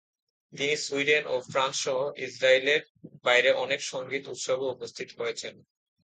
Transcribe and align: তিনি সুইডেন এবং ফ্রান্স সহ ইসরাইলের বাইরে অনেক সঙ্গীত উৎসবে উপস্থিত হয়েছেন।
তিনি 0.53 0.75
সুইডেন 0.77 1.23
এবং 1.25 1.41
ফ্রান্স 1.51 1.75
সহ 1.83 1.97
ইসরাইলের 2.17 2.81
বাইরে 3.23 3.49
অনেক 3.63 3.79
সঙ্গীত 3.83 4.23
উৎসবে 4.27 4.65
উপস্থিত 4.65 5.09
হয়েছেন। 5.17 5.53